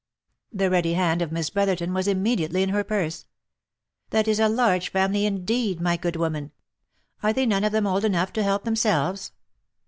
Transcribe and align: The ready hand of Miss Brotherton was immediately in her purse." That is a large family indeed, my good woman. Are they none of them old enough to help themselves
The 0.51 0.71
ready 0.71 0.95
hand 0.95 1.21
of 1.21 1.31
Miss 1.31 1.51
Brotherton 1.51 1.93
was 1.93 2.07
immediately 2.07 2.63
in 2.63 2.69
her 2.69 2.83
purse." 2.83 3.27
That 4.09 4.27
is 4.27 4.39
a 4.39 4.49
large 4.49 4.89
family 4.89 5.27
indeed, 5.27 5.79
my 5.79 5.95
good 5.95 6.15
woman. 6.15 6.53
Are 7.21 7.33
they 7.33 7.45
none 7.45 7.63
of 7.63 7.71
them 7.71 7.85
old 7.85 8.03
enough 8.03 8.33
to 8.33 8.41
help 8.43 8.63
themselves 8.63 9.31